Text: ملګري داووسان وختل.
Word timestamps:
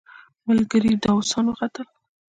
ملګري 0.47 0.91
داووسان 1.03 1.45
وختل. 1.49 1.87